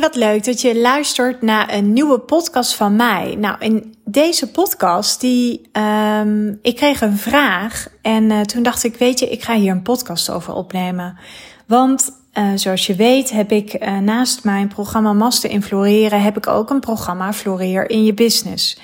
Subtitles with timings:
[0.00, 3.36] Wat leuk dat je luistert naar een nieuwe podcast van mij.
[3.38, 8.96] Nou, in deze podcast, die, um, ik kreeg een vraag en uh, toen dacht ik,
[8.96, 11.18] weet je, ik ga hier een podcast over opnemen.
[11.66, 16.36] Want uh, zoals je weet heb ik uh, naast mijn programma Master in Floreren, heb
[16.36, 18.78] ik ook een programma Floreer in je business.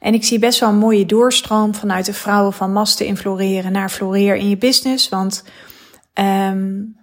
[0.00, 3.72] En ik zie best wel een mooie doorstroom vanuit de vrouwen van Master in Floreren
[3.72, 5.08] naar Floreer in je business.
[5.08, 5.44] Want
[6.14, 6.96] um,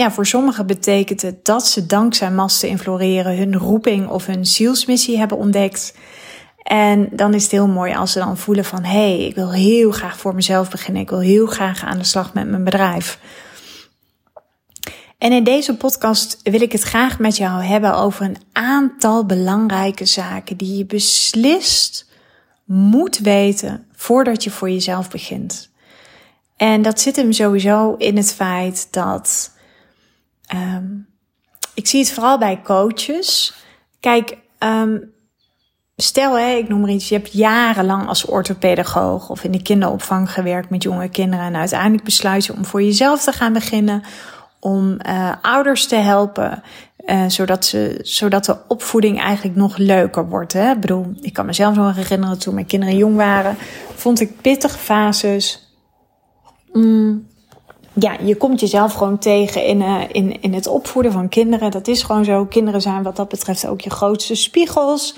[0.00, 4.46] ja, voor sommigen betekent het dat ze dankzij masten in floreren hun roeping of hun
[4.46, 5.94] zielsmissie hebben ontdekt.
[6.62, 9.52] En dan is het heel mooi als ze dan voelen van hé, hey, ik wil
[9.52, 11.02] heel graag voor mezelf beginnen.
[11.02, 13.18] Ik wil heel graag aan de slag met mijn bedrijf.
[15.18, 20.04] En in deze podcast wil ik het graag met jou hebben over een aantal belangrijke
[20.04, 22.10] zaken die je beslist
[22.64, 25.70] moet weten voordat je voor jezelf begint.
[26.56, 29.58] En dat zit hem sowieso in het feit dat
[30.54, 31.08] Um,
[31.74, 33.54] ik zie het vooral bij coaches.
[34.00, 35.12] Kijk, um,
[35.96, 40.32] stel hè, ik noem maar iets, je hebt jarenlang als orthopedagoog of in de kinderopvang
[40.32, 44.02] gewerkt met jonge kinderen en uiteindelijk besluit je om voor jezelf te gaan beginnen,
[44.60, 46.62] om uh, ouders te helpen,
[47.06, 50.52] uh, zodat, ze, zodat de opvoeding eigenlijk nog leuker wordt.
[50.52, 50.70] Hè?
[50.70, 53.56] Ik bedoel, ik kan mezelf nog herinneren toen mijn kinderen jong waren,
[53.94, 55.74] vond ik pittige fases.
[56.72, 57.26] Mm,
[58.02, 61.70] ja, je komt jezelf gewoon tegen in, uh, in, in het opvoeden van kinderen.
[61.70, 62.44] Dat is gewoon zo.
[62.44, 65.16] Kinderen zijn wat dat betreft ook je grootste spiegels.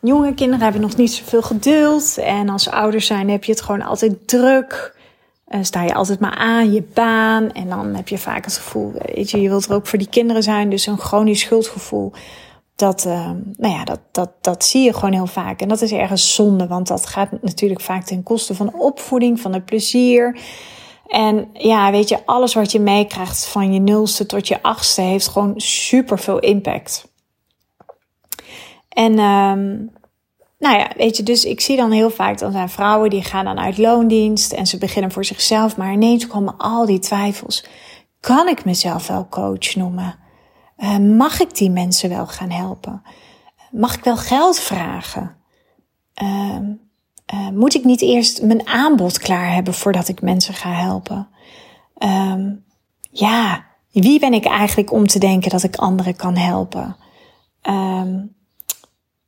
[0.00, 2.18] Jonge kinderen hebben nog niet zoveel geduld.
[2.18, 4.94] En als ouders zijn heb je het gewoon altijd druk.
[5.48, 7.52] Uh, sta je altijd maar aan, je baan.
[7.52, 10.08] En dan heb je vaak het gevoel, weet je, je wilt er ook voor die
[10.08, 10.70] kinderen zijn.
[10.70, 12.12] Dus een chronisch schuldgevoel.
[12.76, 15.60] Dat, uh, nou ja, dat, dat, dat zie je gewoon heel vaak.
[15.60, 19.52] En dat is ergens zonde, want dat gaat natuurlijk vaak ten koste van opvoeding, van
[19.52, 20.38] het plezier.
[21.06, 25.28] En ja, weet je, alles wat je meekrijgt van je nulste tot je achtste heeft
[25.28, 27.08] gewoon super veel impact.
[28.88, 29.90] En um,
[30.58, 33.44] nou ja, weet je, dus ik zie dan heel vaak, dan zijn vrouwen die gaan
[33.44, 37.64] dan uit loondienst en ze beginnen voor zichzelf, maar ineens komen al die twijfels.
[38.20, 40.18] Kan ik mezelf wel coach noemen?
[40.78, 43.02] Uh, mag ik die mensen wel gaan helpen?
[43.70, 45.36] Mag ik wel geld vragen?
[46.22, 46.58] Uh,
[47.34, 51.28] uh, moet ik niet eerst mijn aanbod klaar hebben voordat ik mensen ga helpen?
[51.98, 52.64] Um,
[53.10, 56.96] ja, wie ben ik eigenlijk om te denken dat ik anderen kan helpen?
[57.62, 58.34] Um,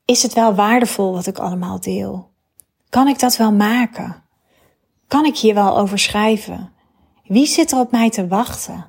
[0.04, 2.30] is het wel waardevol wat ik allemaal deel?
[2.88, 4.22] Kan ik dat wel maken?
[5.08, 6.72] Kan ik hier wel over schrijven?
[7.24, 8.86] Wie zit er op mij te wachten?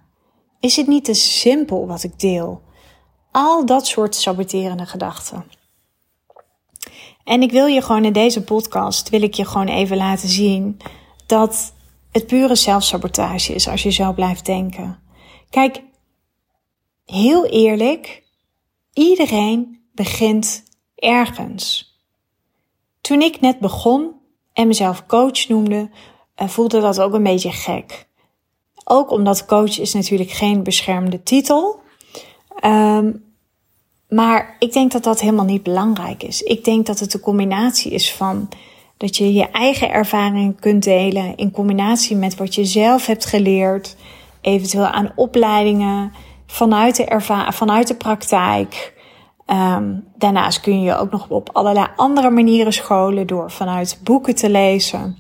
[0.60, 2.62] Is het niet te simpel wat ik deel?
[3.32, 5.44] Al dat soort saboterende gedachten.
[7.24, 10.78] En ik wil je gewoon in deze podcast, wil ik je gewoon even laten zien
[11.26, 11.74] dat
[12.12, 15.00] het pure zelfsabotage is als je zo blijft denken.
[15.50, 15.84] Kijk,
[17.06, 18.24] heel eerlijk,
[18.94, 20.64] iedereen begint
[20.96, 21.98] ergens.
[23.02, 24.12] Toen ik net begon
[24.54, 25.90] en mezelf coach noemde,
[26.36, 28.08] eh, voelde dat ook een beetje gek.
[28.84, 31.82] Ook omdat coach is natuurlijk geen beschermde titel.
[32.66, 33.29] Um,
[34.10, 36.42] maar ik denk dat dat helemaal niet belangrijk is.
[36.42, 38.50] Ik denk dat het een combinatie is van
[38.98, 43.96] dat je je eigen ervaringen kunt delen in combinatie met wat je zelf hebt geleerd,
[44.42, 46.12] eventueel aan opleidingen
[46.48, 48.94] vanuit de, erva vanuit de praktijk.
[49.48, 54.50] Um, daarnaast kun je ook nog op allerlei andere manieren scholen door vanuit boeken te
[54.50, 55.18] lezen.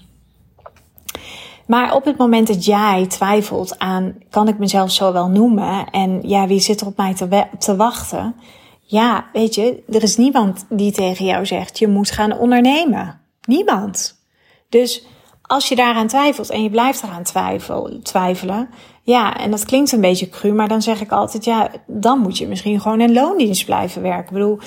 [1.65, 5.89] Maar op het moment dat jij twijfelt aan, kan ik mezelf zo wel noemen?
[5.89, 8.35] En ja, wie zit er op mij te, te wachten?
[8.91, 13.21] Ja, weet je, er is niemand die tegen jou zegt, je moet gaan ondernemen.
[13.41, 14.23] Niemand.
[14.69, 15.05] Dus
[15.41, 18.69] als je daaraan twijfelt en je blijft eraan twijfel, twijfelen,
[19.01, 22.37] ja, en dat klinkt een beetje cru, maar dan zeg ik altijd, ja, dan moet
[22.37, 24.25] je misschien gewoon in loondienst blijven werken.
[24.25, 24.59] Ik bedoel,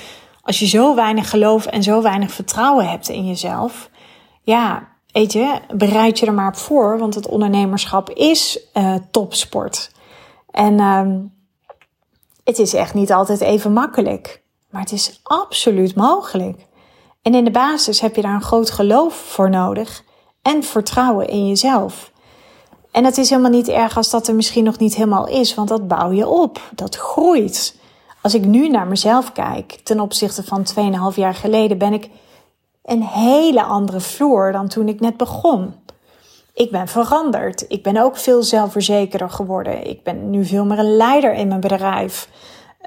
[0.43, 3.91] als je zo weinig geloof en zo weinig vertrouwen hebt in jezelf,
[4.43, 9.93] ja, weet je, bereid je er maar op voor, want het ondernemerschap is uh, topsport.
[10.51, 11.07] En uh,
[12.44, 16.67] het is echt niet altijd even makkelijk, maar het is absoluut mogelijk.
[17.23, 20.05] En in de basis heb je daar een groot geloof voor nodig
[20.43, 22.12] en vertrouwen in jezelf.
[22.91, 25.69] En het is helemaal niet erg als dat er misschien nog niet helemaal is, want
[25.69, 27.81] dat bouw je op, dat groeit.
[28.23, 30.67] Als ik nu naar mezelf kijk ten opzichte van
[31.12, 32.11] 2,5 jaar geleden, ben ik
[32.85, 35.75] een hele andere vloer dan toen ik net begon.
[36.55, 37.65] Ik ben veranderd.
[37.69, 39.89] Ik ben ook veel zelfverzekerder geworden.
[39.89, 42.29] Ik ben nu veel meer een leider in mijn bedrijf.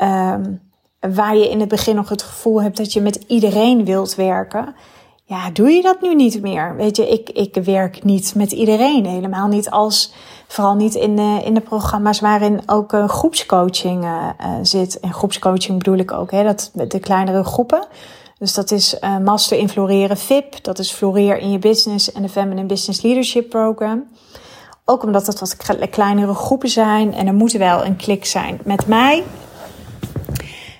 [0.03, 0.61] Um,
[0.99, 4.75] waar je in het begin nog het gevoel hebt dat je met iedereen wilt werken.
[5.23, 6.75] Ja, doe je dat nu niet meer?
[6.75, 9.05] Weet je, ik, ik werk niet met iedereen.
[9.05, 10.13] Helemaal niet als,
[10.47, 14.29] vooral niet in de, in de programma's waarin ook uh, groepscoaching uh,
[14.61, 14.99] zit.
[14.99, 17.87] En groepscoaching bedoel ik ook, hè, dat, de kleinere groepen.
[18.39, 22.21] Dus dat is uh, Master in Floreren VIP, dat is Floreer in je Business en
[22.21, 24.07] de Feminine Business Leadership Program.
[24.85, 25.55] Ook omdat het wat
[25.89, 29.23] kleinere groepen zijn en er moet wel een klik zijn met mij.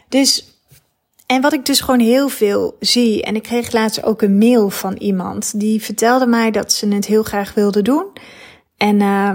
[0.10, 0.60] Dus,
[1.25, 4.69] en wat ik dus gewoon heel veel zie, en ik kreeg laatst ook een mail
[4.69, 8.06] van iemand die vertelde mij dat ze het heel graag wilde doen.
[8.78, 9.31] En uh,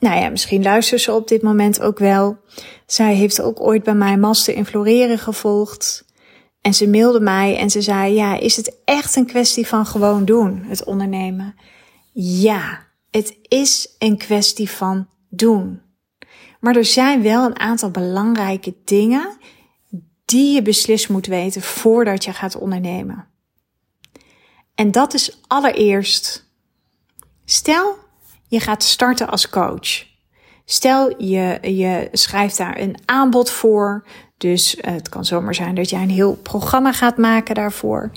[0.00, 2.36] nou ja, misschien luistert ze op dit moment ook wel.
[2.86, 6.04] Zij heeft ook ooit bij mij Master in Floreren gevolgd.
[6.60, 10.24] En ze mailde mij en ze zei: Ja, is het echt een kwestie van gewoon
[10.24, 11.54] doen, het ondernemen?
[12.12, 15.82] Ja, het is een kwestie van doen.
[16.60, 19.38] Maar er zijn wel een aantal belangrijke dingen
[20.24, 23.28] die je beslist moet weten voordat je gaat ondernemen.
[24.74, 26.50] En dat is allereerst,
[27.44, 27.96] stel
[28.48, 30.08] je gaat starten als coach.
[30.64, 34.06] Stel je, je schrijft daar een aanbod voor,
[34.40, 38.10] dus uh, het kan zomaar zijn dat jij een heel programma gaat maken daarvoor.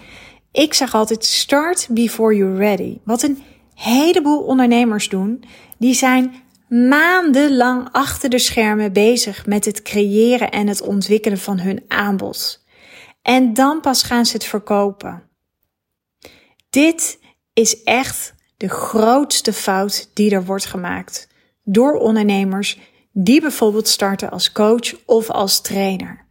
[0.52, 2.98] Ik zeg altijd start before you're ready.
[3.04, 3.44] Wat een
[3.74, 5.44] heleboel ondernemers doen,
[5.78, 6.34] die zijn
[6.68, 12.66] maandenlang achter de schermen bezig met het creëren en het ontwikkelen van hun aanbod.
[13.22, 15.24] En dan pas gaan ze het verkopen.
[16.70, 17.20] Dit
[17.54, 21.28] is echt de grootste fout die er wordt gemaakt
[21.64, 22.80] door ondernemers
[23.14, 26.26] die bijvoorbeeld starten als coach of als trainer.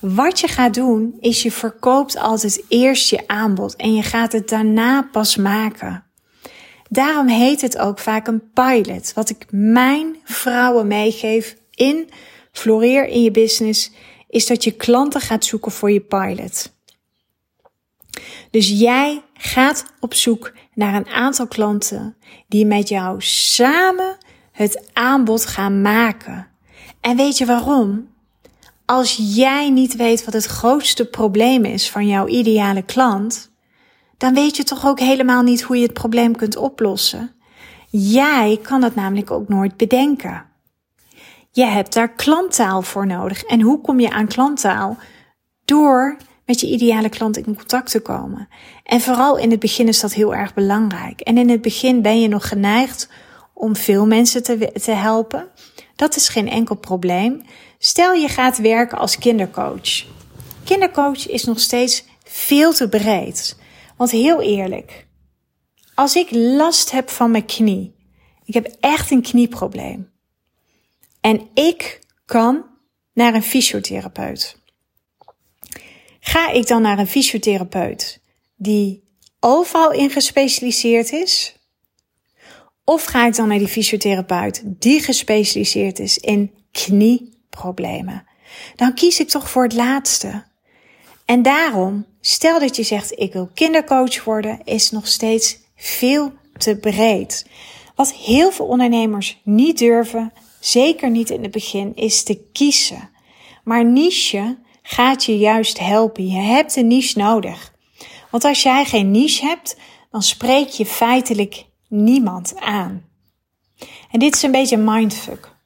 [0.00, 4.48] Wat je gaat doen is je verkoopt altijd eerst je aanbod en je gaat het
[4.48, 6.04] daarna pas maken.
[6.88, 9.12] Daarom heet het ook vaak een pilot.
[9.14, 12.10] Wat ik mijn vrouwen meegeef in
[12.52, 13.90] Floreer in je business,
[14.28, 16.72] is dat je klanten gaat zoeken voor je pilot.
[18.50, 22.16] Dus jij gaat op zoek naar een aantal klanten
[22.48, 24.16] die met jou samen
[24.62, 26.46] het aanbod gaan maken.
[27.00, 28.08] En weet je waarom?
[28.84, 33.50] Als jij niet weet wat het grootste probleem is van jouw ideale klant,
[34.16, 37.30] dan weet je toch ook helemaal niet hoe je het probleem kunt oplossen.
[37.90, 40.44] Jij kan het namelijk ook nooit bedenken.
[41.50, 43.42] Je hebt daar klanttaal voor nodig.
[43.42, 44.96] En hoe kom je aan klanttaal?
[45.64, 46.16] Door
[46.46, 48.48] met je ideale klant in contact te komen.
[48.84, 51.20] En vooral in het begin is dat heel erg belangrijk.
[51.20, 53.08] En in het begin ben je nog geneigd
[53.54, 55.48] om veel mensen te, te helpen.
[55.96, 57.42] Dat is geen enkel probleem.
[57.78, 60.04] Stel je gaat werken als kindercoach.
[60.64, 63.56] Kindercoach is nog steeds veel te breed.
[63.96, 65.06] Want heel eerlijk,
[65.94, 67.94] als ik last heb van mijn knie,
[68.44, 70.10] ik heb echt een knieprobleem.
[71.20, 72.64] En ik kan
[73.12, 74.56] naar een fysiotherapeut.
[76.20, 78.20] Ga ik dan naar een fysiotherapeut
[78.56, 79.04] die
[79.40, 81.56] overal in gespecialiseerd is?
[82.84, 88.24] Of ga ik dan naar die fysiotherapeut die gespecialiseerd is in knieproblemen?
[88.76, 90.44] Dan kies ik toch voor het laatste.
[91.24, 96.76] En daarom, stel dat je zegt ik wil kindercoach worden, is nog steeds veel te
[96.76, 97.46] breed.
[97.94, 103.10] Wat heel veel ondernemers niet durven, zeker niet in het begin, is te kiezen.
[103.64, 106.26] Maar niche gaat je juist helpen.
[106.26, 107.72] Je hebt een niche nodig.
[108.30, 109.76] Want als jij geen niche hebt,
[110.10, 113.04] dan spreek je feitelijk niemand aan.
[114.10, 115.56] En dit is een beetje mindfuck.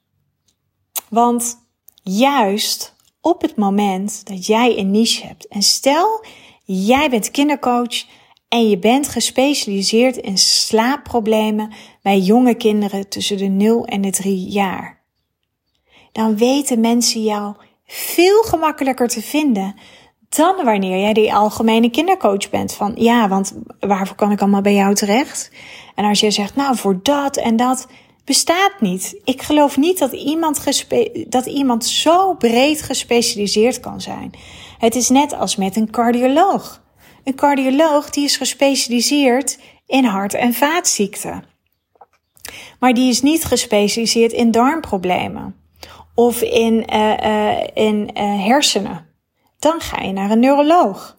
[1.09, 1.67] Want
[2.03, 5.47] juist op het moment dat jij een niche hebt.
[5.47, 6.25] En stel,
[6.63, 8.05] jij bent kindercoach
[8.47, 14.49] en je bent gespecialiseerd in slaapproblemen bij jonge kinderen tussen de 0 en de 3
[14.49, 15.01] jaar.
[16.11, 17.55] Dan weten mensen jou
[17.85, 19.75] veel gemakkelijker te vinden
[20.29, 22.73] dan wanneer jij die algemene kindercoach bent.
[22.73, 25.51] Van ja, want waarvoor kan ik allemaal bij jou terecht?
[25.95, 27.87] En als je zegt, nou voor dat en dat,
[28.25, 29.19] bestaat niet.
[29.23, 30.85] Ik geloof niet dat iemand,
[31.27, 34.31] dat iemand zo breed gespecialiseerd kan zijn.
[34.77, 36.83] Het is net als met een cardioloog.
[37.23, 41.43] Een cardioloog die is gespecialiseerd in hart- en vaatziekten.
[42.79, 45.55] Maar die is niet gespecialiseerd in darmproblemen
[46.15, 49.06] of in, uh, uh, in uh, hersenen.
[49.59, 51.17] Dan ga je naar een neuroloog.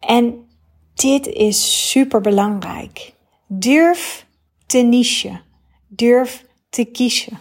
[0.00, 0.48] En
[0.94, 3.14] dit is super belangrijk.
[3.46, 4.26] Durf
[4.66, 5.42] te nichen.
[5.88, 7.38] Durf te kiezen.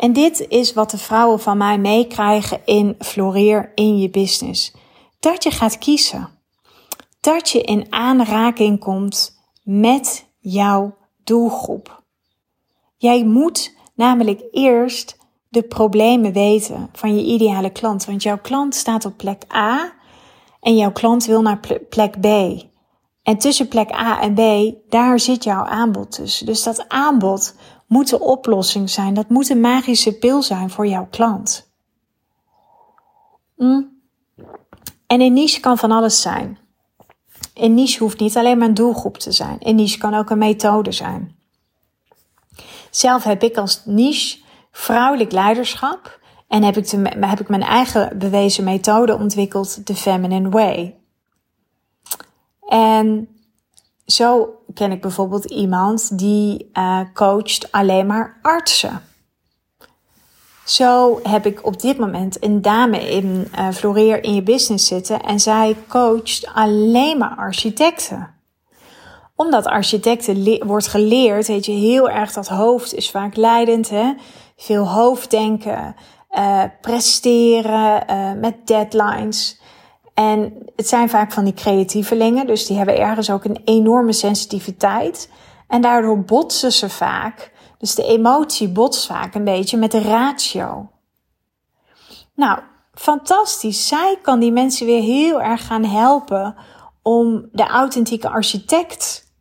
[0.00, 4.72] En dit is wat de vrouwen van mij meekrijgen in Floreer in je business.
[5.20, 6.28] Dat je gaat kiezen.
[7.20, 12.02] dat je in aanraking komt met jouw doelgroep.
[12.96, 15.16] Jij moet namelijk eerst
[15.52, 18.04] de problemen weten van je ideale klant.
[18.04, 19.92] Want jouw klant staat op plek A
[20.60, 22.26] en jouw klant wil naar plek B.
[23.22, 26.46] En tussen plek A en B, daar zit jouw aanbod tussen.
[26.46, 27.54] Dus dat aanbod
[27.86, 29.14] moet de oplossing zijn.
[29.14, 31.70] Dat moet een magische pil zijn voor jouw klant.
[33.56, 34.00] Mm.
[35.06, 36.58] En een niche kan van alles zijn.
[37.54, 39.56] Een niche hoeft niet alleen maar een doelgroep te zijn.
[39.58, 41.36] Een niche kan ook een methode zijn.
[42.90, 44.41] Zelf heb ik als niche
[44.72, 46.20] vrouwelijk leiderschap.
[46.48, 50.96] En heb ik, heb ik mijn eigen bewezen methode ontwikkeld, de Feminine Way.
[52.68, 53.28] En
[54.06, 59.02] zo ken ik bijvoorbeeld iemand die uh, coacht alleen maar artsen.
[60.64, 65.20] Zo heb ik op dit moment een dame in uh, Floreer in je business zitten
[65.20, 68.34] en zij coacht alleen maar architecten.
[69.36, 74.12] Omdat architecten wordt geleerd, weet je, heel erg dat hoofd is vaak leidend, hè?
[74.62, 75.96] Veel hoofddenken,
[76.30, 79.60] uh, presteren uh, met deadlines.
[80.14, 85.30] En het zijn vaak van die creatievelingen, dus die hebben ergens ook een enorme sensitiviteit.
[85.68, 90.90] En daardoor botsen ze vaak dus de emotie botst vaak een beetje met de ratio.
[92.34, 92.58] Nou,
[92.94, 93.88] fantastisch.
[93.88, 96.54] Zij kan die mensen weer heel erg gaan helpen
[97.02, 99.32] om de authentieke architect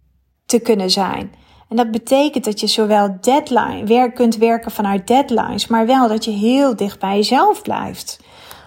[0.45, 1.33] te kunnen zijn.
[1.71, 6.25] En dat betekent dat je zowel deadline, werk kunt werken vanuit deadlines, maar wel dat
[6.25, 8.19] je heel dicht bij jezelf blijft.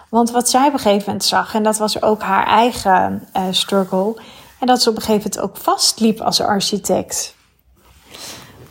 [0.09, 3.43] Want wat zij op een gegeven moment zag, en dat was ook haar eigen uh,
[3.51, 4.21] struggle,
[4.59, 7.35] en dat ze op een gegeven moment ook vastliep als architect.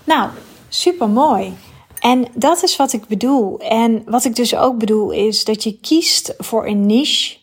[0.04, 0.28] Nou,
[0.74, 1.56] Super mooi.
[2.00, 3.58] En dat is wat ik bedoel.
[3.58, 7.36] En wat ik dus ook bedoel is dat je kiest voor een niche,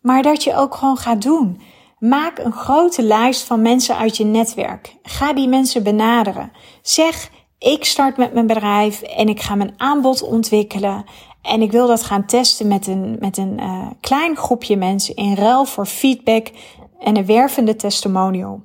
[0.00, 1.60] maar dat je ook gewoon gaat doen.
[2.00, 4.96] Maak een grote lijst van mensen uit je netwerk.
[5.02, 6.52] Ga die mensen benaderen.
[6.82, 11.04] Zeg: ik start met mijn bedrijf en ik ga mijn aanbod ontwikkelen.
[11.42, 15.34] En ik wil dat gaan testen met een, met een uh, klein groepje mensen in
[15.34, 16.50] ruil voor feedback
[16.98, 18.62] en een wervende testimonial.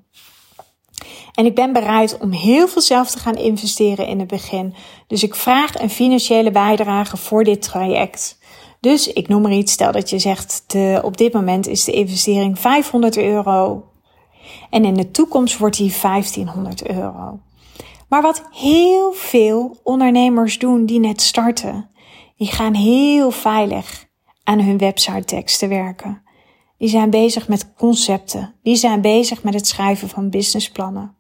[1.34, 4.74] En ik ben bereid om heel veel zelf te gaan investeren in het begin.
[5.08, 8.38] Dus ik vraag een financiële bijdrage voor dit traject.
[8.86, 11.92] Dus ik noem er iets, stel dat je zegt, de, op dit moment is de
[11.92, 13.84] investering 500 euro.
[14.70, 17.40] En in de toekomst wordt die 1500 euro.
[18.10, 21.90] Maar wat heel veel ondernemers doen die net starten,
[22.38, 24.06] die gaan heel veilig
[24.44, 26.22] aan hun website teksten werken.
[26.78, 28.56] Die zijn bezig met concepten.
[28.64, 31.16] Die zijn bezig met het schrijven van businessplannen.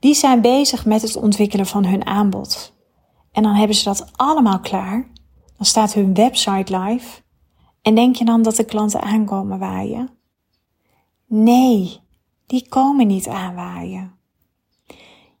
[0.00, 2.74] Die zijn bezig met het ontwikkelen van hun aanbod.
[3.32, 5.08] En dan hebben ze dat allemaal klaar.
[5.60, 7.20] Dan staat hun website live.
[7.82, 10.10] En denk je dan dat de klanten aankomen waaien?
[11.26, 11.98] Nee,
[12.46, 14.14] die komen niet aanwaaien.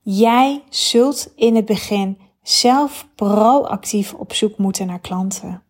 [0.00, 5.62] Jij zult in het begin zelf proactief op zoek moeten naar klanten.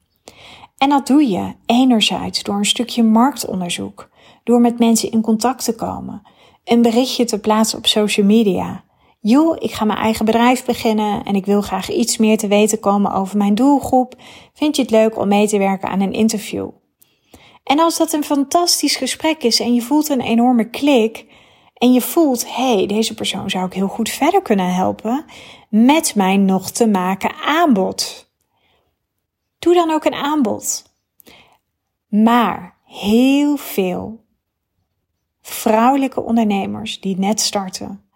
[0.78, 4.10] En dat doe je enerzijds door een stukje marktonderzoek,
[4.44, 6.22] door met mensen in contact te komen,
[6.64, 8.84] een berichtje te plaatsen op social media.
[9.22, 12.80] Joh, ik ga mijn eigen bedrijf beginnen en ik wil graag iets meer te weten
[12.80, 14.14] komen over mijn doelgroep.
[14.52, 16.70] Vind je het leuk om mee te werken aan een interview?
[17.64, 21.26] En als dat een fantastisch gesprek is en je voelt een enorme klik
[21.74, 25.24] en je voelt, hé, hey, deze persoon zou ik heel goed verder kunnen helpen
[25.68, 28.30] met mijn nog te maken aanbod.
[29.58, 30.94] Doe dan ook een aanbod.
[32.08, 34.24] Maar heel veel
[35.40, 38.09] vrouwelijke ondernemers die net starten,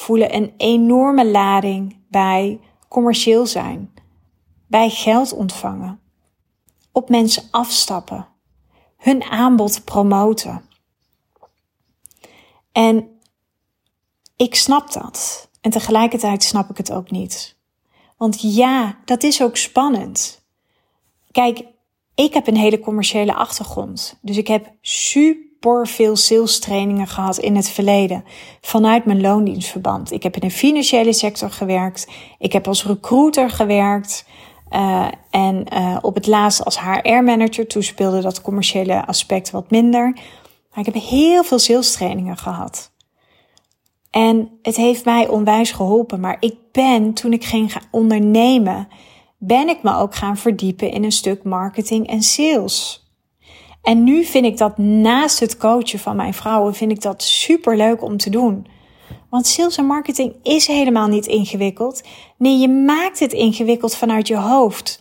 [0.00, 3.92] voelen een enorme lading bij commercieel zijn,
[4.66, 6.00] bij geld ontvangen,
[6.92, 8.28] op mensen afstappen,
[8.96, 10.62] hun aanbod promoten.
[12.72, 13.18] En
[14.36, 15.48] ik snap dat.
[15.60, 17.56] En tegelijkertijd snap ik het ook niet.
[18.16, 20.44] Want ja, dat is ook spannend.
[21.30, 21.64] Kijk,
[22.14, 24.18] ik heb een hele commerciële achtergrond.
[24.22, 25.45] Dus ik heb super
[25.86, 28.24] veel sales trainingen gehad in het verleden
[28.60, 30.12] vanuit mijn loondienstverband.
[30.12, 32.08] Ik heb in de financiële sector gewerkt.
[32.38, 34.26] Ik heb als recruiter gewerkt.
[34.70, 37.66] Uh, en uh, op het laatst als HR-manager.
[37.66, 40.12] Toen speelde dat commerciële aspect wat minder.
[40.70, 42.90] Maar ik heb heel veel sales trainingen gehad.
[44.10, 46.20] En het heeft mij onwijs geholpen.
[46.20, 48.88] Maar ik ben, toen ik ging gaan ondernemen,
[49.38, 53.05] ben ik me ook gaan verdiepen in een stuk marketing en sales.
[53.86, 57.76] En nu vind ik dat naast het coachen van mijn vrouwen, vind ik dat super
[57.76, 58.66] leuk om te doen.
[59.30, 62.02] Want sales en marketing is helemaal niet ingewikkeld.
[62.38, 65.00] Nee, je maakt het ingewikkeld vanuit je hoofd.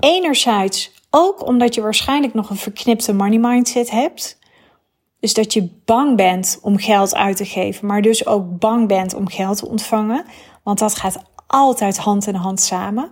[0.00, 4.38] Enerzijds ook omdat je waarschijnlijk nog een verknipte money mindset hebt.
[5.20, 9.14] Dus dat je bang bent om geld uit te geven, maar dus ook bang bent
[9.14, 10.24] om geld te ontvangen.
[10.62, 13.10] Want dat gaat altijd hand in hand samen.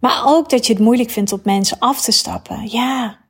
[0.00, 2.70] Maar ook dat je het moeilijk vindt op mensen af te stappen.
[2.70, 3.20] Ja,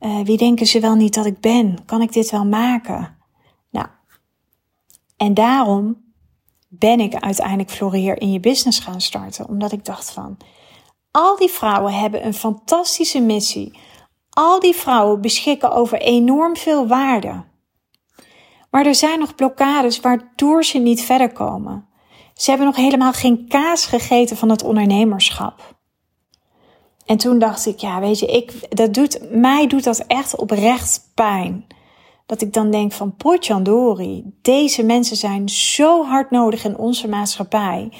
[0.00, 1.84] uh, wie denken ze wel niet dat ik ben?
[1.84, 3.16] Kan ik dit wel maken?
[3.70, 3.86] Nou,
[5.16, 5.96] en daarom
[6.68, 9.48] ben ik uiteindelijk Floreer in je business gaan starten.
[9.48, 10.36] Omdat ik dacht van,
[11.10, 13.78] al die vrouwen hebben een fantastische missie.
[14.30, 17.44] Al die vrouwen beschikken over enorm veel waarde.
[18.70, 21.88] Maar er zijn nog blokkades waardoor ze niet verder komen.
[22.34, 25.79] Ze hebben nog helemaal geen kaas gegeten van het ondernemerschap.
[27.06, 31.10] En toen dacht ik, ja, weet je, ik, dat doet, mij doet dat echt oprecht
[31.14, 31.66] pijn.
[32.26, 37.92] Dat ik dan denk van, potjandori, deze mensen zijn zo hard nodig in onze maatschappij.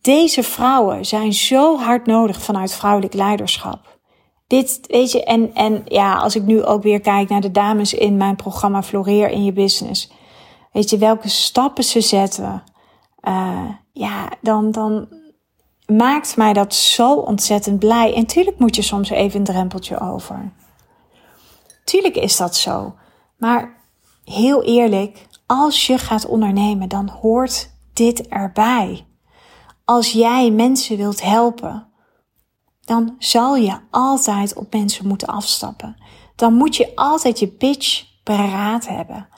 [0.00, 3.98] Deze vrouwen zijn zo hard nodig vanuit vrouwelijk leiderschap.
[4.46, 7.94] Dit, weet je, en, en ja, als ik nu ook weer kijk naar de dames
[7.94, 10.10] in mijn programma Floreer in je business.
[10.72, 12.62] Weet je, welke stappen ze zetten.
[13.28, 15.08] Uh, ja, dan, dan
[15.96, 18.14] maakt mij dat zo ontzettend blij.
[18.14, 20.52] En tuurlijk moet je soms even een drempeltje over.
[21.84, 22.94] Tuurlijk is dat zo.
[23.36, 23.76] Maar
[24.24, 29.06] heel eerlijk, als je gaat ondernemen, dan hoort dit erbij.
[29.84, 31.86] Als jij mensen wilt helpen,
[32.84, 35.96] dan zal je altijd op mensen moeten afstappen.
[36.36, 39.28] Dan moet je altijd je pitch paraat hebben.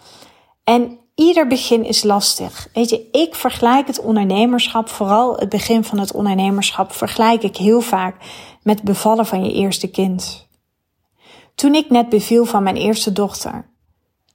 [0.65, 2.69] En ieder begin is lastig.
[2.73, 7.81] Weet je, ik vergelijk het ondernemerschap, vooral het begin van het ondernemerschap, vergelijk ik heel
[7.81, 8.17] vaak
[8.63, 10.49] met bevallen van je eerste kind.
[11.55, 13.71] Toen ik net beviel van mijn eerste dochter,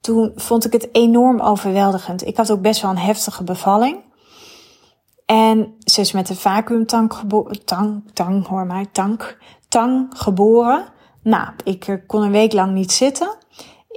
[0.02, 2.28] toen vond ik het enorm overweldigend.
[2.28, 3.98] Ik had ook best wel een heftige bevalling.
[5.26, 7.22] En ze is met een vacuümtank
[7.66, 9.38] tang, tang, hoor mij, tank,
[9.68, 10.86] tang geboren.
[11.22, 13.38] Nou, ik eh, kon een week lang niet zitten.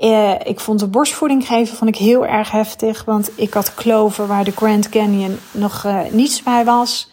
[0.02, 4.26] Uh, ik vond de borstvoeding geven vond ik heel erg heftig, want ik had kloven
[4.26, 7.10] waar de Grand Canyon nog uh, niets bij was.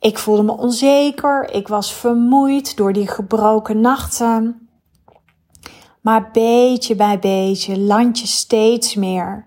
[0.00, 4.68] Ik voelde me onzeker, ik was vermoeid door die gebroken nachten.
[6.00, 9.46] Maar beetje bij beetje land je steeds meer.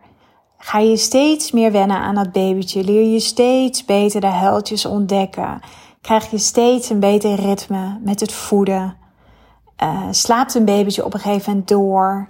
[0.58, 5.60] Ga je steeds meer wennen aan dat babytje, leer je steeds beter de huiltjes ontdekken.
[6.02, 9.01] Krijg je steeds een beter ritme met het voeden.
[9.84, 12.26] Uh, slaapt een babytje op een gegeven moment door.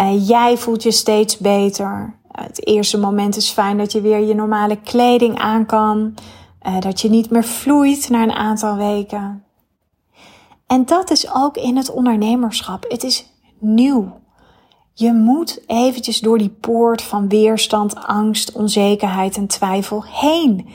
[0.00, 2.14] Uh, jij voelt je steeds beter.
[2.38, 6.14] Uh, het eerste moment is fijn dat je weer je normale kleding aan kan.
[6.80, 9.44] dat je niet meer vloeit na een aantal weken.
[10.66, 12.84] En dat is ook in het ondernemerschap.
[12.88, 13.26] Het is
[13.58, 14.20] nieuw.
[14.94, 20.68] Je moet eventjes door die poort van weerstand, angst, onzekerheid en twijfel heen.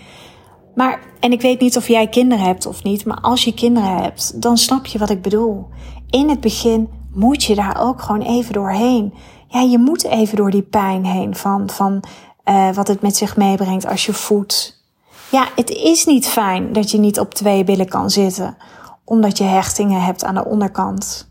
[0.75, 3.95] Maar, en ik weet niet of jij kinderen hebt of niet, maar als je kinderen
[3.95, 5.67] hebt, dan snap je wat ik bedoel
[6.09, 9.13] in het begin moet je daar ook gewoon even doorheen.
[9.47, 12.03] Ja, je moet even door die pijn heen van, van
[12.45, 14.83] uh, wat het met zich meebrengt als je voedt.
[15.31, 18.57] Ja, het is niet fijn dat je niet op twee billen kan zitten,
[19.03, 21.29] omdat je hechtingen hebt aan de onderkant.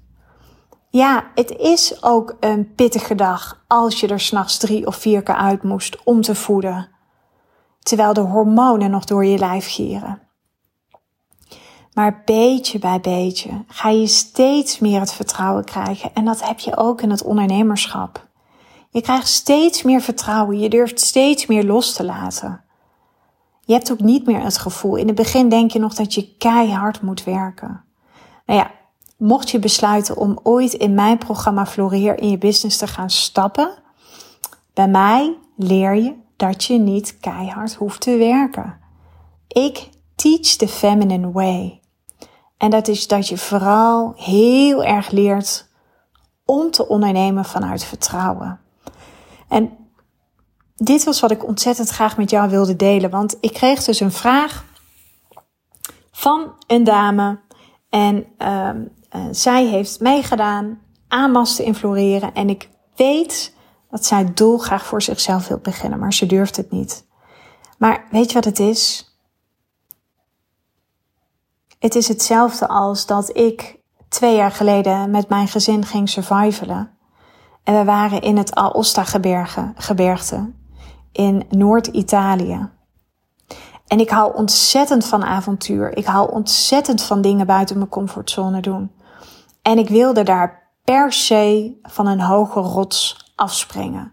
[0.90, 5.34] Ja, het is ook een pittige dag als je er s'nachts drie of vier keer
[5.34, 6.88] uit moest om te voeden,
[7.82, 10.25] terwijl de hormonen nog door je lijf gieren.
[11.96, 16.10] Maar beetje bij beetje ga je steeds meer het vertrouwen krijgen.
[16.14, 18.26] En dat heb je ook in het ondernemerschap.
[18.90, 20.58] Je krijgt steeds meer vertrouwen.
[20.58, 22.64] Je durft steeds meer los te laten.
[23.64, 24.96] Je hebt ook niet meer het gevoel.
[24.96, 27.84] In het begin denk je nog dat je keihard moet werken.
[28.46, 28.70] Nou ja,
[29.16, 33.70] mocht je besluiten om ooit in mijn programma Floreer in je business te gaan stappen,
[34.74, 38.78] bij mij leer je dat je niet keihard hoeft te werken.
[39.48, 41.80] Ik teach the feminine way.
[42.58, 45.68] En dat is dat je vooral heel erg leert
[46.44, 48.60] om te ondernemen vanuit vertrouwen.
[49.48, 49.76] En
[50.76, 53.10] dit was wat ik ontzettend graag met jou wilde delen.
[53.10, 54.64] Want ik kreeg dus een vraag
[56.10, 57.38] van een dame.
[57.90, 58.70] En uh,
[59.30, 62.34] zij heeft meegedaan aan masten infloreren.
[62.34, 63.54] En ik weet
[63.90, 65.98] dat zij dolgraag voor zichzelf wil beginnen.
[65.98, 67.06] Maar ze durft het niet.
[67.78, 69.05] Maar weet je wat het is?
[71.78, 76.90] Het is hetzelfde als dat ik twee jaar geleden met mijn gezin ging survivalen.
[77.64, 79.04] En we waren in het Aosta
[79.76, 80.52] gebergte
[81.12, 82.68] in Noord-Italië.
[83.86, 85.96] En ik hou ontzettend van avontuur.
[85.96, 88.90] Ik hou ontzettend van dingen buiten mijn comfortzone doen.
[89.62, 94.12] En ik wilde daar per se van een hoge rots afspringen.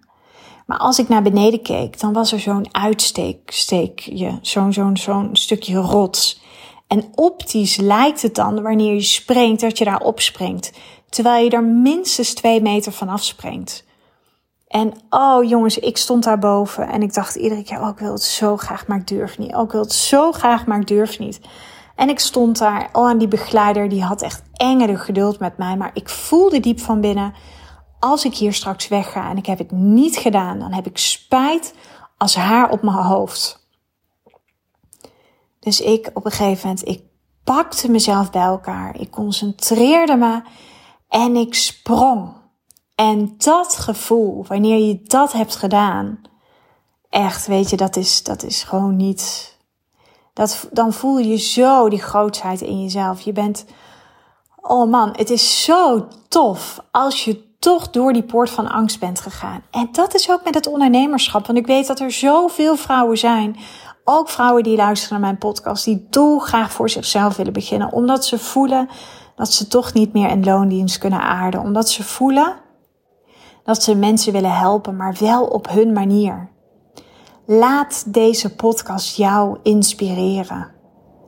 [0.66, 6.43] Maar als ik naar beneden keek, dan was er zo'n uitsteekje, zo'n zo'n stukje rots.
[6.94, 10.72] En optisch lijkt het dan, wanneer je springt, dat je daar opspringt.
[11.10, 13.86] terwijl je er minstens twee meter van afspringt.
[14.68, 18.12] En oh jongens, ik stond daar boven en ik dacht iedere keer, oh ik wil
[18.12, 19.56] het zo graag, maar ik durf niet.
[19.56, 21.40] Oh ik wil het zo graag, maar ik durf niet.
[21.96, 25.78] En ik stond daar, oh en die begeleider die had echt engere geduld met mij,
[25.78, 27.34] maar ik voelde diep van binnen,
[28.00, 31.76] als ik hier straks wegga en ik heb het niet gedaan, dan heb ik spijt
[32.18, 33.63] als haar op mijn hoofd.
[35.64, 37.04] Dus ik op een gegeven moment, ik
[37.44, 40.42] pakte mezelf bij elkaar, ik concentreerde me
[41.10, 42.32] en ik sprong.
[42.96, 46.22] En dat gevoel, wanneer je dat hebt gedaan,
[47.10, 49.52] echt, weet je, dat is, dat is gewoon niet.
[50.34, 53.22] Dat, dan voel je zo die grootheid in jezelf.
[53.22, 53.66] Je bent,
[54.62, 59.20] oh man, het is zo tof als je toch door die poort van angst bent
[59.20, 59.64] gegaan.
[59.72, 61.46] En dat is ook met het ondernemerschap.
[61.46, 63.58] Want ik weet dat er zoveel vrouwen zijn,
[64.04, 67.92] ook vrouwen die luisteren naar mijn podcast, die dolgraag voor zichzelf willen beginnen.
[67.92, 68.90] Omdat ze voelen
[69.36, 71.62] dat ze toch niet meer in loondienst kunnen aarden.
[71.62, 72.56] Omdat ze voelen
[73.64, 76.50] dat ze mensen willen helpen, maar wel op hun manier.
[77.46, 80.72] Laat deze podcast jou inspireren.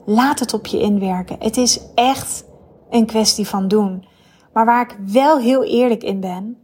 [0.06, 1.36] Laat het op je inwerken.
[1.40, 2.46] Het is echt
[2.90, 4.06] een kwestie van doen.
[4.54, 6.58] Maar waar ik wel heel eerlijk in ben,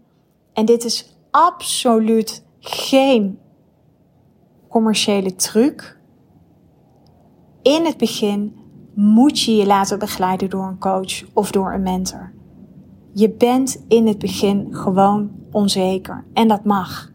[0.53, 3.39] en dit is absoluut geen
[4.69, 5.99] commerciële truc.
[7.61, 8.55] In het begin
[8.93, 12.31] moet je je laten begeleiden door een coach of door een mentor.
[13.13, 17.11] Je bent in het begin gewoon onzeker en dat mag.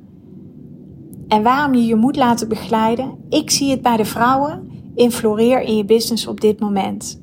[1.28, 3.18] En waarom je je moet laten begeleiden?
[3.28, 7.20] Ik zie het bij de vrouwen in Floreer in je business op dit moment.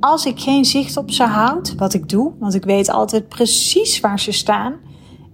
[0.00, 4.00] Als ik geen zicht op ze houd, wat ik doe, want ik weet altijd precies
[4.00, 4.74] waar ze staan.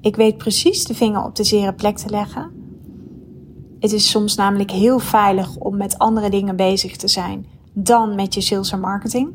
[0.01, 2.64] Ik weet precies de vinger op de zere plek te leggen.
[3.85, 8.35] Het is soms namelijk heel veilig om met andere dingen bezig te zijn dan met
[8.35, 9.33] je sales en marketing.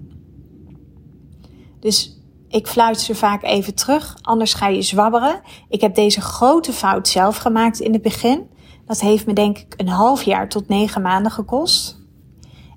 [1.79, 5.41] Dus ik fluit ze vaak even terug, anders ga je zwabberen.
[5.67, 8.47] Ik heb deze grote fout zelf gemaakt in het begin.
[8.85, 11.99] Dat heeft me denk ik een half jaar tot negen maanden gekost.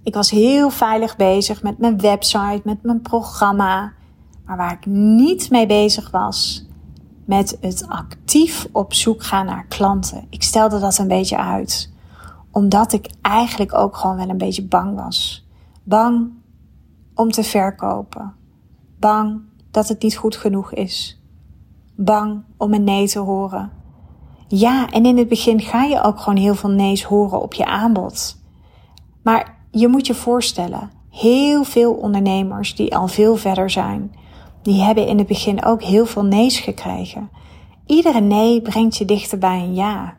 [0.02, 3.92] Ik was heel veilig bezig met mijn website, met mijn programma.
[4.44, 6.66] Maar waar ik niet mee bezig was,
[7.36, 10.26] met het actief op zoek gaan naar klanten.
[10.30, 11.92] Ik stelde dat een beetje uit.
[12.50, 15.46] Omdat ik eigenlijk ook gewoon wel een beetje bang was.
[15.82, 16.30] Bang
[17.14, 18.34] om te verkopen.
[18.98, 19.40] Bang
[19.70, 21.20] dat het niet goed genoeg is.
[21.96, 23.72] Bang om een nee te horen.
[24.48, 27.64] Ja, en in het begin ga je ook gewoon heel veel nee's horen op je
[27.64, 28.38] aanbod.
[29.22, 34.12] Maar je moet je voorstellen, heel veel ondernemers die al veel verder zijn,
[34.62, 37.30] die hebben in het begin ook heel veel nee's gekregen.
[37.86, 40.16] Iedere nee brengt je dichter bij een ja.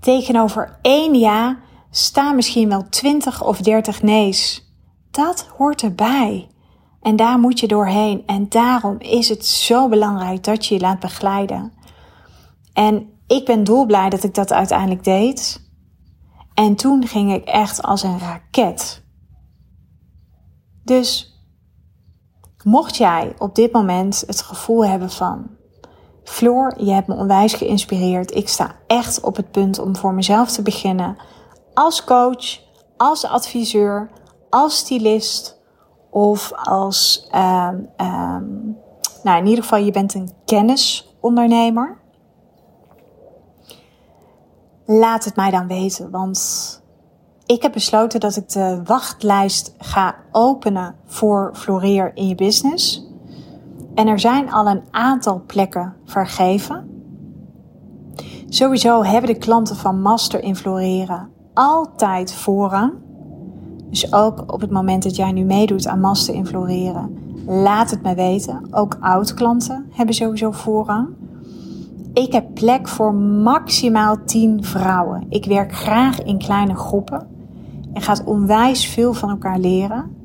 [0.00, 1.58] Tegenover één ja
[1.90, 4.68] staan misschien wel twintig of dertig nee's.
[5.10, 6.48] Dat hoort erbij.
[7.00, 8.22] En daar moet je doorheen.
[8.26, 11.72] En daarom is het zo belangrijk dat je je laat begeleiden.
[12.72, 15.68] En ik ben dolblij dat ik dat uiteindelijk deed.
[16.54, 19.04] En toen ging ik echt als een raket.
[20.84, 21.29] Dus
[22.64, 25.58] mocht jij op dit moment het gevoel hebben van
[26.30, 28.34] Floor, je hebt me onwijs geïnspireerd.
[28.34, 31.16] Ik sta echt op het punt om voor mezelf te beginnen.
[31.74, 32.60] Als coach,
[32.96, 34.10] als adviseur,
[34.50, 35.60] als stylist
[36.10, 38.76] of als, um, um,
[39.22, 41.98] nou in ieder geval, je bent een kennisondernemer.
[44.86, 46.79] Laat het mij dan weten, want
[47.50, 53.06] ik heb besloten dat ik de wachtlijst ga openen voor Floreer in je business.
[53.94, 56.88] En er zijn al een aantal plekken vergeven.
[58.48, 62.92] Sowieso hebben de klanten van Master in Floreren altijd voorrang.
[63.90, 68.02] Dus ook op het moment dat jij nu meedoet aan Master in Floreren, laat het
[68.02, 68.66] me weten.
[68.70, 71.08] Ook oud-klanten hebben sowieso voorrang.
[72.12, 75.26] Ik heb plek voor maximaal 10 vrouwen.
[75.28, 77.29] Ik werk graag in kleine groepen.
[77.94, 80.16] Je gaat onwijs veel van elkaar leren.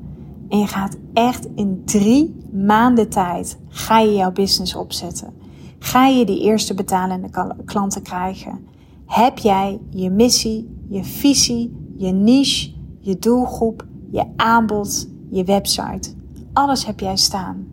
[0.48, 5.34] En je gaat echt in drie maanden tijd ga je jouw business opzetten.
[5.78, 8.66] Ga je die eerste betalende klanten krijgen.
[9.06, 16.14] Heb jij je missie, je visie, je niche, je doelgroep, je aanbod, je website.
[16.52, 17.66] Alles heb jij staan.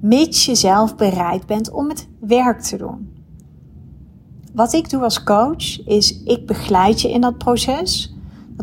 [0.00, 3.12] Mits je zelf bereid bent om het werk te doen.
[4.54, 8.11] Wat ik doe als coach is ik begeleid je in dat proces.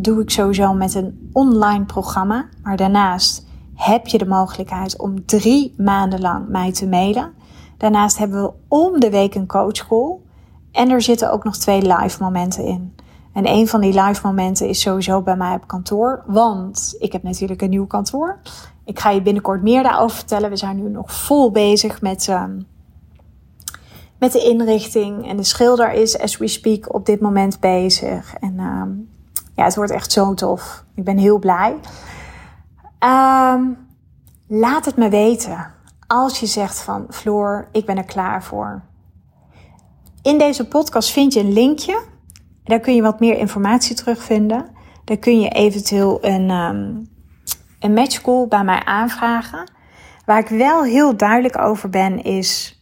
[0.02, 2.50] Doe ik sowieso met een online programma.
[2.64, 7.34] Maar daarnaast heb je de mogelijkheid om drie maanden lang mij te mailen.
[7.78, 10.16] Daarnaast hebben we om de week een coachcall.
[10.72, 12.96] En er zitten ook nog twee live momenten in.
[13.34, 16.24] En een van die live momenten is sowieso bij mij op kantoor.
[16.28, 18.40] Want ik heb natuurlijk een nieuw kantoor.
[18.86, 20.50] Ik ga je binnenkort meer daarover vertellen.
[20.50, 22.62] We zijn nu nog vol bezig met, ehm,
[24.20, 25.28] met de inrichting.
[25.28, 28.36] En de schilder is, as we speak, op dit moment bezig.
[28.40, 28.90] En ehm,
[29.60, 30.84] ja, het wordt echt zo tof.
[30.96, 31.76] Ik ben heel blij.
[33.00, 33.64] Ehm,
[34.48, 35.74] laat het me weten.
[36.08, 38.82] Als je zegt van Floor, ik ben er klaar voor.
[40.22, 42.04] In deze podcast vind je een linkje.
[42.64, 44.66] Daar kun je wat meer informatie terugvinden.
[45.06, 47.10] Daar kun je eventueel een, um,
[47.80, 49.72] een match call bij mij aanvragen.
[50.26, 52.78] Waar ik wel heel duidelijk over ben is...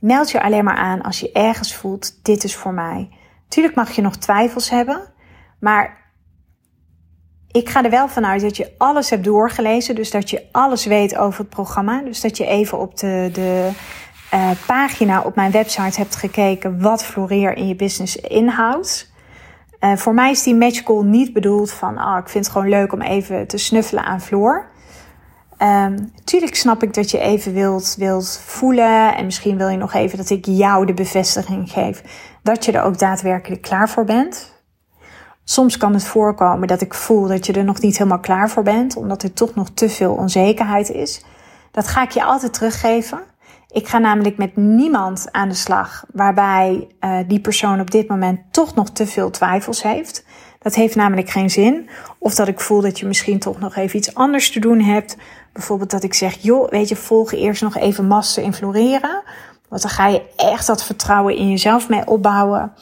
[0.00, 3.08] Meld je alleen maar aan als je ergens voelt, dit is voor mij.
[3.48, 5.11] Tuurlijk mag je nog twijfels hebben.
[5.62, 5.96] Maar
[7.50, 9.94] ik ga er wel vanuit dat je alles hebt doorgelezen.
[9.94, 12.02] Dus dat je alles weet over het programma.
[12.02, 13.70] Dus dat je even op de, de
[14.34, 19.12] uh, pagina op mijn website hebt gekeken wat Floreer in je business inhoudt.
[19.80, 22.68] Uh, voor mij is die match call niet bedoeld van, ah, ik vind het gewoon
[22.68, 24.70] leuk om even te snuffelen aan Floor.
[25.58, 29.94] Um, tuurlijk snap ik dat je even wilt, wilt voelen en misschien wil je nog
[29.94, 32.02] even dat ik jou de bevestiging geef
[32.42, 34.51] dat je er ook daadwerkelijk klaar voor bent.
[35.44, 38.62] Soms kan het voorkomen dat ik voel dat je er nog niet helemaal klaar voor
[38.62, 41.24] bent, omdat er toch nog te veel onzekerheid is.
[41.70, 43.20] Dat ga ik je altijd teruggeven.
[43.68, 48.40] Ik ga namelijk met niemand aan de slag waarbij uh, die persoon op dit moment
[48.50, 50.24] toch nog te veel twijfels heeft.
[50.58, 51.88] Dat heeft namelijk geen zin.
[52.18, 55.16] Of dat ik voel dat je misschien toch nog even iets anders te doen hebt.
[55.52, 59.22] Bijvoorbeeld dat ik zeg, joh, weet je, volg eerst nog even master in floreren.
[59.68, 62.72] Want dan ga je echt dat vertrouwen in jezelf mee opbouwen.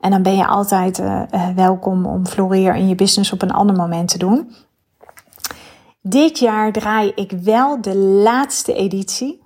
[0.00, 1.22] En dan ben je altijd uh,
[1.54, 4.54] welkom om Floreer in je business op een ander moment te doen.
[6.02, 9.42] Dit jaar draai ik wel de laatste editie.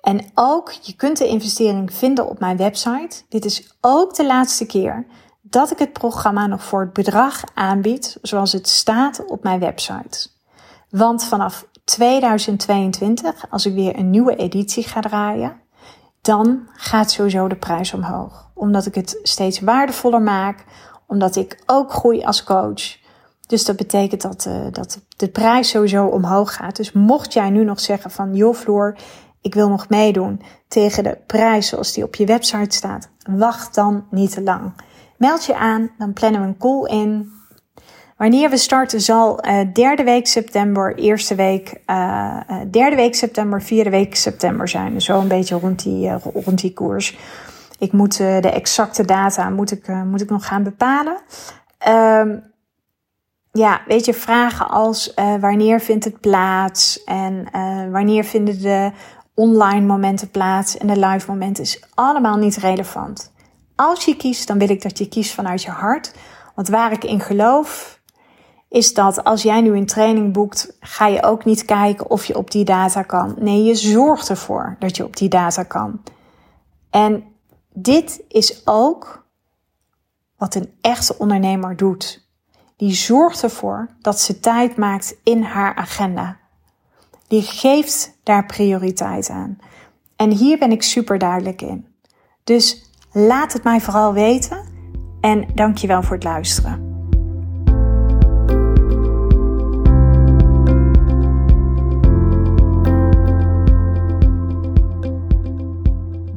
[0.00, 3.22] En ook, je kunt de investering vinden op mijn website.
[3.28, 5.06] Dit is ook de laatste keer
[5.42, 10.28] dat ik het programma nog voor het bedrag aanbied zoals het staat op mijn website.
[10.90, 15.60] Want vanaf 2022, als ik weer een nieuwe editie ga draaien,
[16.22, 18.50] dan gaat sowieso de prijs omhoog.
[18.54, 20.64] Omdat ik het steeds waardevoller maak,
[21.06, 22.96] omdat ik ook groei als coach.
[23.46, 26.76] Dus dat betekent dat, uh, dat de prijs sowieso omhoog gaat.
[26.76, 28.96] Dus mocht jij nu nog zeggen van joh Floor,
[29.40, 34.06] ik wil nog meedoen tegen de prijs zoals die op je website staat, wacht dan
[34.10, 34.72] niet te lang.
[35.16, 37.32] Meld je aan, dan plannen we een call in.
[38.22, 43.90] Wanneer we starten zal uh, derde week september, eerste week, uh, derde week september, vierde
[43.90, 44.94] week september zijn.
[44.94, 47.18] Dus zo een beetje rond die, rond die koers.
[47.78, 51.16] Ik moet de exacte data moet ik, moet ik nog gaan bepalen.
[51.88, 52.52] Um,
[53.52, 57.48] ja, weet je, vragen als wanneer vindt het plaats en
[57.90, 58.90] wanneer vinden de
[59.34, 63.32] online momenten plaats en de live momenten is allemaal niet relevant.
[63.76, 66.14] Als je kiest, dan wil ik dat je kiest vanuit je hart.
[66.54, 68.00] Want waar ik in geloof,
[68.72, 72.36] is dat als jij nu een training boekt, ga je ook niet kijken of je
[72.36, 73.34] op die data kan.
[73.38, 76.02] Nee, je zorgt ervoor dat je op die data kan.
[76.90, 77.24] En
[77.72, 79.26] dit is ook
[80.36, 82.28] wat een echte ondernemer doet.
[82.76, 86.36] Die zorgt ervoor dat ze tijd maakt in haar agenda.
[87.28, 89.58] Die geeft daar prioriteit aan.
[90.16, 91.86] En hier ben ik super duidelijk in.
[92.44, 94.64] Dus laat het mij vooral weten
[95.20, 96.91] en dankjewel voor het luisteren.